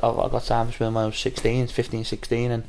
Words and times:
I 0.00 0.28
got 0.28 0.44
signed 0.44 0.72
for 0.72 0.84
when 0.84 0.96
I 0.96 1.06
was 1.06 1.18
16, 1.18 1.66
15, 1.66 2.04
16, 2.04 2.52
and 2.52 2.62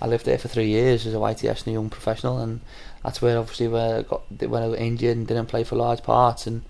I 0.00 0.08
lived 0.08 0.26
there 0.26 0.36
for 0.36 0.48
three 0.48 0.66
years 0.66 1.06
as 1.06 1.14
a 1.14 1.18
YTS 1.18 1.60
and 1.60 1.68
a 1.68 1.78
young 1.78 1.88
professional, 1.88 2.38
and 2.40 2.60
that's 3.04 3.22
where 3.22 3.38
obviously 3.38 3.68
where 3.68 3.98
I 3.98 4.02
got 4.02 4.22
when 4.40 4.64
I 4.64 4.66
was 4.66 4.80
injured 4.80 5.16
and 5.16 5.24
didn't 5.24 5.46
play 5.46 5.62
for 5.62 5.76
large 5.76 6.02
parts, 6.02 6.44
and 6.48 6.62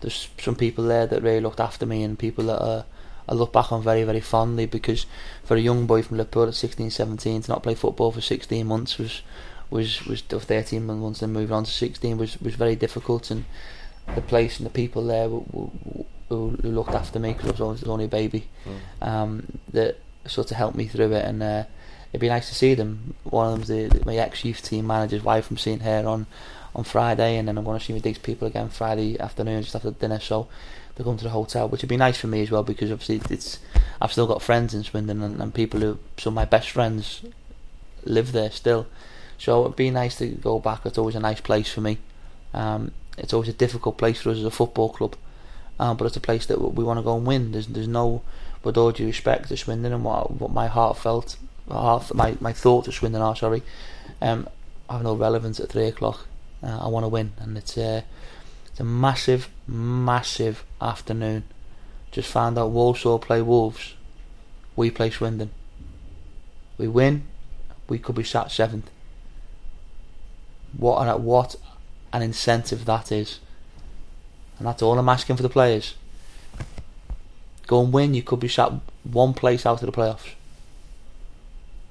there's 0.00 0.26
some 0.38 0.56
people 0.56 0.82
there 0.82 1.06
that 1.06 1.22
really 1.22 1.38
looked 1.38 1.60
after 1.60 1.86
me, 1.86 2.02
and 2.02 2.18
people 2.18 2.46
that 2.46 2.60
are, 2.60 2.84
I 3.28 3.34
look 3.34 3.52
back 3.52 3.70
on 3.70 3.80
very 3.80 4.02
very 4.02 4.18
fondly 4.18 4.66
because 4.66 5.06
for 5.44 5.56
a 5.56 5.60
young 5.60 5.86
boy 5.86 6.02
from 6.02 6.16
Liverpool 6.16 6.48
at 6.48 6.54
16, 6.56 6.90
17 6.90 7.42
to 7.42 7.52
not 7.52 7.62
play 7.62 7.76
football 7.76 8.10
for 8.10 8.20
16 8.20 8.66
months 8.66 8.98
was 8.98 9.22
was 9.70 10.04
was 10.04 10.22
13 10.22 10.84
months 10.84 11.22
and 11.22 11.32
moving 11.32 11.54
on 11.54 11.62
to 11.62 11.70
16 11.70 12.18
was 12.18 12.40
was 12.40 12.56
very 12.56 12.74
difficult, 12.74 13.30
and 13.30 13.44
the 14.14 14.22
place 14.22 14.58
and 14.58 14.66
the 14.66 14.70
people 14.70 15.04
there 15.06 15.28
were, 15.28 15.42
who, 16.28 16.50
who 16.62 16.70
looked 16.70 16.94
after 16.94 17.18
me 17.18 17.32
because 17.32 17.60
I 17.60 17.64
was 17.64 17.84
only 17.84 18.04
a 18.04 18.08
baby, 18.08 18.48
mm. 18.64 19.06
um, 19.06 19.58
that 19.72 19.98
sort 20.26 20.50
of 20.50 20.56
helped 20.56 20.76
me 20.76 20.86
through 20.86 21.12
it. 21.12 21.24
And 21.24 21.42
uh, 21.42 21.64
it'd 22.12 22.20
be 22.20 22.28
nice 22.28 22.48
to 22.48 22.54
see 22.54 22.74
them. 22.74 23.14
One 23.24 23.52
of 23.52 23.52
them's 23.52 23.68
the, 23.68 23.98
the, 23.98 24.04
my 24.04 24.16
ex 24.16 24.44
youth 24.44 24.62
team 24.62 24.86
manager's 24.86 25.24
wife. 25.24 25.50
I'm 25.50 25.58
seeing 25.58 25.80
her 25.80 26.06
on 26.06 26.26
on 26.72 26.84
Friday, 26.84 27.36
and 27.36 27.48
then 27.48 27.58
I'm 27.58 27.64
going 27.64 27.78
to 27.78 27.84
see 27.84 27.92
my 27.92 27.98
digs 27.98 28.18
people 28.18 28.46
again 28.46 28.68
Friday 28.68 29.18
afternoon 29.18 29.62
just 29.62 29.74
after 29.74 29.90
dinner. 29.90 30.20
So 30.20 30.48
they 30.94 31.04
come 31.04 31.16
to 31.16 31.24
the 31.24 31.30
hotel, 31.30 31.68
which 31.68 31.82
would 31.82 31.88
be 31.88 31.96
nice 31.96 32.18
for 32.18 32.28
me 32.28 32.42
as 32.42 32.50
well 32.50 32.62
because 32.62 32.92
obviously 32.92 33.20
it's 33.34 33.58
I've 34.00 34.12
still 34.12 34.26
got 34.26 34.42
friends 34.42 34.74
in 34.74 34.84
Swindon 34.84 35.22
and, 35.22 35.40
and 35.40 35.54
people 35.54 35.80
who 35.80 35.98
some 36.16 36.32
of 36.32 36.36
my 36.36 36.44
best 36.44 36.70
friends 36.70 37.22
live 38.04 38.32
there 38.32 38.50
still. 38.50 38.86
So 39.38 39.64
it'd 39.64 39.76
be 39.76 39.90
nice 39.90 40.18
to 40.18 40.28
go 40.28 40.58
back. 40.58 40.84
It's 40.84 40.98
always 40.98 41.14
a 41.14 41.20
nice 41.20 41.40
place 41.40 41.72
for 41.72 41.80
me. 41.80 41.98
Um, 42.52 42.92
it's 43.18 43.32
always 43.32 43.48
a 43.48 43.54
difficult 43.54 43.98
place 43.98 44.20
for 44.20 44.30
us 44.30 44.38
as 44.38 44.44
a 44.44 44.50
football 44.50 44.90
club 44.90 45.16
um, 45.80 45.96
but 45.96 46.04
it's 46.04 46.16
a 46.16 46.20
place 46.20 46.44
that 46.46 46.60
we 46.60 46.84
want 46.84 46.98
to 46.98 47.02
go 47.02 47.16
and 47.16 47.26
win. 47.26 47.52
There's 47.52 47.66
there's 47.66 47.88
no, 47.88 48.20
with 48.62 48.76
all 48.76 48.92
due 48.92 49.06
respect 49.06 49.48
to 49.48 49.56
Swindon 49.56 49.94
and 49.94 50.04
what 50.04 50.30
what 50.30 50.52
my 50.52 50.66
heart 50.66 50.98
felt, 50.98 51.38
heart, 51.70 52.14
my 52.14 52.36
my 52.38 52.52
thoughts 52.52 52.86
of 52.86 52.94
Swindon 52.94 53.22
are 53.22 53.34
sorry, 53.34 53.62
um, 54.20 54.46
have 54.90 55.02
no 55.02 55.14
relevance 55.14 55.58
at 55.58 55.70
three 55.70 55.86
o'clock. 55.86 56.26
Uh, 56.62 56.80
I 56.84 56.88
want 56.88 57.04
to 57.04 57.08
win, 57.08 57.32
and 57.38 57.56
it's 57.56 57.78
a 57.78 58.04
it's 58.66 58.78
a 58.78 58.84
massive 58.84 59.48
massive 59.66 60.64
afternoon. 60.82 61.44
Just 62.12 62.28
found 62.28 62.58
out 62.58 62.72
Walsall 62.72 63.18
play 63.18 63.40
Wolves, 63.40 63.94
we 64.76 64.90
play 64.90 65.08
Swindon. 65.08 65.50
We 66.76 66.88
win, 66.88 67.22
we 67.88 67.98
could 67.98 68.16
be 68.16 68.24
sat 68.24 68.52
seventh. 68.52 68.90
What 70.76 71.08
an, 71.08 71.24
what 71.24 71.56
an 72.12 72.22
incentive 72.22 72.84
that 72.84 73.12
is 73.12 73.40
and 74.60 74.68
that's 74.68 74.82
all 74.82 74.98
I'm 74.98 75.08
asking 75.08 75.36
for 75.36 75.42
the 75.42 75.48
players. 75.48 75.94
Go 77.66 77.82
and 77.82 77.92
win, 77.94 78.12
you 78.12 78.22
could 78.22 78.40
be 78.40 78.48
sat 78.48 78.70
one 79.04 79.32
place 79.32 79.64
out 79.64 79.82
of 79.82 79.86
the 79.86 79.98
playoffs. 79.98 80.34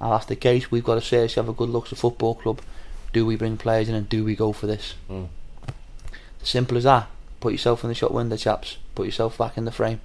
And 0.00 0.12
that's 0.12 0.26
the 0.26 0.36
case, 0.36 0.70
we've 0.70 0.84
got 0.84 0.94
to 0.94 1.00
seriously 1.00 1.40
have 1.42 1.48
a 1.48 1.52
good 1.52 1.68
look 1.68 1.86
at 1.86 1.90
the 1.90 1.96
football 1.96 2.36
club. 2.36 2.60
Do 3.12 3.26
we 3.26 3.34
bring 3.34 3.56
players 3.56 3.88
in 3.88 3.96
and 3.96 4.08
do 4.08 4.24
we 4.24 4.36
go 4.36 4.52
for 4.52 4.68
this? 4.68 4.94
Mm. 5.10 5.26
Simple 6.44 6.76
as 6.76 6.84
that. 6.84 7.08
Put 7.40 7.52
yourself 7.52 7.82
in 7.82 7.88
the 7.88 7.94
shot 7.94 8.14
window, 8.14 8.36
chaps. 8.36 8.76
Put 8.94 9.06
yourself 9.06 9.36
back 9.36 9.58
in 9.58 9.64
the 9.64 9.72
frame. 9.72 10.00